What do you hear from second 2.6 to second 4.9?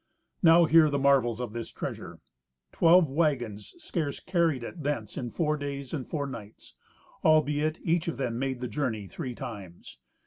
Twelve wagons scarce carried it